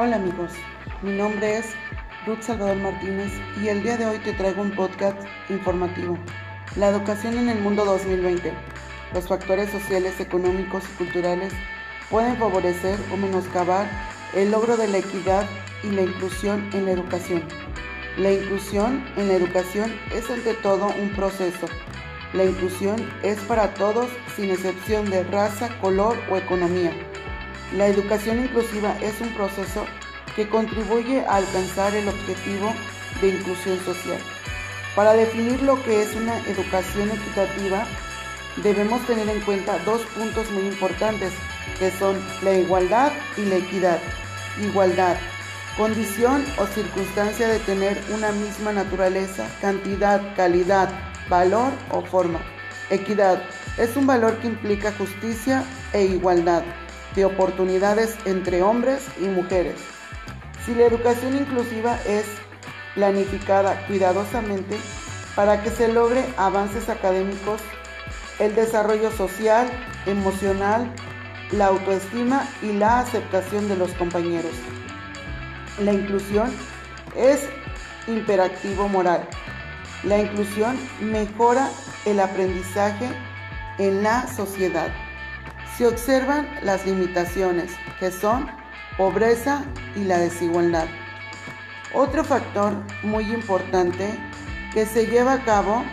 Hola 0.00 0.14
amigos, 0.14 0.52
mi 1.02 1.10
nombre 1.10 1.58
es 1.58 1.74
Ruth 2.24 2.42
Salvador 2.42 2.76
Martínez 2.76 3.32
y 3.60 3.66
el 3.66 3.82
día 3.82 3.96
de 3.96 4.06
hoy 4.06 4.18
te 4.18 4.32
traigo 4.32 4.62
un 4.62 4.70
podcast 4.70 5.20
informativo. 5.48 6.16
La 6.76 6.90
educación 6.90 7.36
en 7.36 7.48
el 7.48 7.58
mundo 7.58 7.84
2020. 7.84 8.52
Los 9.12 9.26
factores 9.26 9.70
sociales, 9.70 10.20
económicos 10.20 10.84
y 10.84 10.98
culturales 10.98 11.52
pueden 12.10 12.36
favorecer 12.36 12.96
o 13.12 13.16
menoscabar 13.16 13.90
el 14.36 14.52
logro 14.52 14.76
de 14.76 14.86
la 14.86 14.98
equidad 14.98 15.44
y 15.82 15.88
la 15.88 16.02
inclusión 16.02 16.70
en 16.74 16.84
la 16.84 16.92
educación. 16.92 17.42
La 18.18 18.30
inclusión 18.30 19.04
en 19.16 19.26
la 19.26 19.34
educación 19.34 19.92
es 20.14 20.30
ante 20.30 20.54
todo 20.54 20.94
un 21.02 21.10
proceso. 21.16 21.66
La 22.34 22.44
inclusión 22.44 23.04
es 23.24 23.40
para 23.40 23.74
todos 23.74 24.08
sin 24.36 24.52
excepción 24.52 25.10
de 25.10 25.24
raza, 25.24 25.76
color 25.80 26.16
o 26.30 26.36
economía. 26.36 26.92
La 27.72 27.86
educación 27.86 28.38
inclusiva 28.38 28.96
es 29.02 29.20
un 29.20 29.28
proceso 29.34 29.84
que 30.34 30.48
contribuye 30.48 31.20
a 31.26 31.36
alcanzar 31.36 31.94
el 31.94 32.08
objetivo 32.08 32.72
de 33.20 33.28
inclusión 33.28 33.78
social. 33.84 34.18
Para 34.96 35.12
definir 35.12 35.60
lo 35.62 35.82
que 35.82 36.02
es 36.02 36.14
una 36.14 36.38
educación 36.46 37.10
equitativa, 37.10 37.86
debemos 38.62 39.06
tener 39.06 39.28
en 39.28 39.40
cuenta 39.42 39.78
dos 39.80 40.00
puntos 40.16 40.50
muy 40.50 40.62
importantes, 40.62 41.30
que 41.78 41.90
son 41.90 42.16
la 42.42 42.54
igualdad 42.54 43.12
y 43.36 43.42
la 43.42 43.56
equidad. 43.56 43.98
Igualdad, 44.62 45.16
condición 45.76 46.46
o 46.56 46.66
circunstancia 46.66 47.48
de 47.48 47.58
tener 47.60 48.02
una 48.14 48.32
misma 48.32 48.72
naturaleza, 48.72 49.46
cantidad, 49.60 50.34
calidad, 50.36 50.88
valor 51.28 51.70
o 51.90 52.00
forma. 52.00 52.40
Equidad, 52.88 53.42
es 53.76 53.94
un 53.94 54.06
valor 54.06 54.38
que 54.38 54.46
implica 54.46 54.90
justicia 54.92 55.62
e 55.92 56.06
igualdad 56.06 56.62
de 57.14 57.24
oportunidades 57.24 58.16
entre 58.24 58.62
hombres 58.62 59.02
y 59.20 59.24
mujeres. 59.24 59.76
Si 60.64 60.74
la 60.74 60.84
educación 60.84 61.36
inclusiva 61.36 61.98
es 62.06 62.26
planificada 62.94 63.86
cuidadosamente 63.86 64.76
para 65.34 65.62
que 65.62 65.70
se 65.70 65.88
logre 65.88 66.24
avances 66.36 66.88
académicos, 66.88 67.60
el 68.38 68.54
desarrollo 68.54 69.10
social, 69.12 69.68
emocional, 70.06 70.92
la 71.52 71.66
autoestima 71.66 72.46
y 72.62 72.72
la 72.72 73.00
aceptación 73.00 73.68
de 73.68 73.76
los 73.76 73.90
compañeros. 73.92 74.52
La 75.80 75.92
inclusión 75.92 76.52
es 77.16 77.48
imperativo 78.06 78.88
moral. 78.88 79.26
La 80.04 80.18
inclusión 80.18 80.76
mejora 81.00 81.70
el 82.04 82.20
aprendizaje 82.20 83.08
en 83.78 84.02
la 84.02 84.26
sociedad 84.28 84.88
se 85.78 85.86
observan 85.86 86.48
las 86.64 86.84
limitaciones, 86.84 87.70
que 88.00 88.10
son 88.10 88.48
pobreza 88.96 89.62
y 89.94 90.02
la 90.02 90.18
desigualdad. 90.18 90.88
Otro 91.94 92.24
factor 92.24 92.72
muy 93.04 93.32
importante 93.32 94.10
que 94.74 94.86
se 94.86 95.06
lleva 95.06 95.34
a 95.34 95.44
cabo 95.44 95.84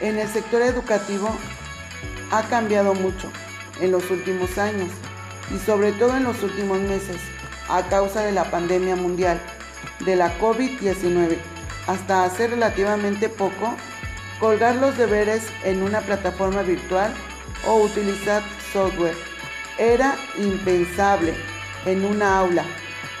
en 0.00 0.20
el 0.20 0.28
sector 0.28 0.62
educativo 0.62 1.28
ha 2.30 2.44
cambiado 2.44 2.94
mucho 2.94 3.28
en 3.80 3.90
los 3.90 4.08
últimos 4.12 4.56
años 4.56 4.88
y 5.52 5.58
sobre 5.58 5.90
todo 5.90 6.16
en 6.16 6.22
los 6.22 6.40
últimos 6.44 6.78
meses 6.78 7.20
a 7.68 7.82
causa 7.82 8.22
de 8.22 8.30
la 8.30 8.44
pandemia 8.52 8.94
mundial 8.94 9.40
de 10.06 10.14
la 10.14 10.38
COVID-19. 10.38 11.38
Hasta 11.88 12.24
hace 12.24 12.46
relativamente 12.46 13.28
poco, 13.28 13.74
colgar 14.38 14.76
los 14.76 14.96
deberes 14.96 15.42
en 15.64 15.82
una 15.82 16.00
plataforma 16.02 16.62
virtual 16.62 17.12
o 17.66 17.82
utilizar 17.82 18.42
software. 18.72 19.16
Era 19.78 20.16
impensable 20.38 21.34
en 21.86 22.04
una 22.04 22.38
aula. 22.38 22.64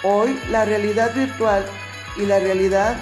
Hoy 0.02 0.38
la 0.50 0.64
realidad 0.64 1.14
virtual 1.14 1.64
y 2.16 2.26
la 2.26 2.38
realidad 2.38 2.96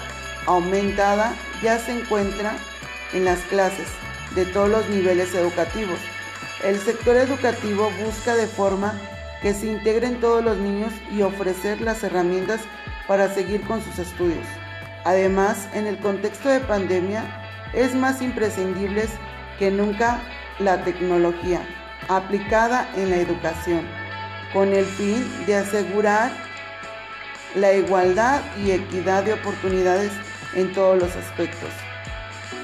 aumentada 0.45 1.33
ya 1.61 1.77
se 1.79 1.91
encuentra 1.91 2.55
en 3.13 3.25
las 3.25 3.39
clases 3.41 3.87
de 4.35 4.45
todos 4.45 4.69
los 4.69 4.89
niveles 4.89 5.33
educativos. 5.35 5.99
El 6.63 6.79
sector 6.79 7.17
educativo 7.17 7.91
busca 8.03 8.35
de 8.35 8.47
forma 8.47 8.93
que 9.41 9.53
se 9.53 9.67
integren 9.67 10.19
todos 10.19 10.43
los 10.43 10.57
niños 10.57 10.93
y 11.11 11.21
ofrecer 11.21 11.81
las 11.81 12.03
herramientas 12.03 12.61
para 13.07 13.33
seguir 13.33 13.61
con 13.61 13.83
sus 13.83 13.99
estudios. 13.99 14.45
Además, 15.03 15.67
en 15.73 15.85
el 15.85 15.97
contexto 15.99 16.47
de 16.47 16.61
pandemia, 16.61 17.23
es 17.73 17.93
más 17.93 18.21
imprescindible 18.21 19.05
que 19.59 19.69
nunca 19.69 20.21
la 20.59 20.83
tecnología 20.83 21.61
aplicada 22.09 22.89
en 22.95 23.09
la 23.09 23.17
educación, 23.17 23.87
con 24.51 24.73
el 24.73 24.85
fin 24.85 25.25
de 25.45 25.55
asegurar 25.57 26.31
la 27.55 27.73
igualdad 27.73 28.41
y 28.63 28.71
equidad 28.71 29.23
de 29.23 29.33
oportunidades 29.33 30.11
en 30.55 30.71
todos 30.73 30.97
los 30.99 31.15
aspectos. 31.15 31.69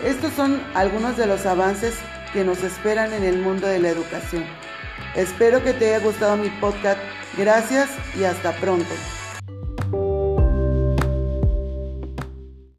Estos 0.03 0.33
son 0.33 0.61
algunos 0.75 1.17
de 1.17 1.25
los 1.25 1.45
avances 1.45 1.95
que 2.33 2.43
nos 2.43 2.63
esperan 2.63 3.13
en 3.13 3.23
el 3.23 3.39
mundo 3.39 3.67
de 3.67 3.79
la 3.79 3.89
educación. 3.89 4.45
Espero 5.15 5.63
que 5.63 5.73
te 5.73 5.93
haya 5.93 6.05
gustado 6.05 6.37
mi 6.37 6.49
podcast. 6.49 6.99
Gracias 7.37 7.89
y 8.17 8.23
hasta 8.23 8.51
pronto. 8.53 8.93